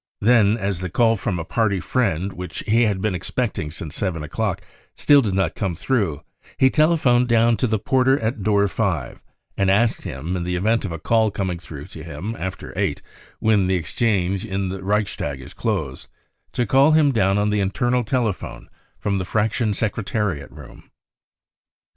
[0.19, 4.23] Then, as the call from a Party friend which he had been expecting since seven
[4.23, 4.63] o'clock
[4.95, 6.23] still did not come through,
[6.57, 9.21] he telephoned down to the porter at door 5
[9.57, 13.03] and asked him, in the event of a call coining through to him after eight
[13.37, 16.07] (when the exchange in the Reichstag closed),
[16.53, 20.89] to call him down on the internal telephone from the Fraction secretariat room.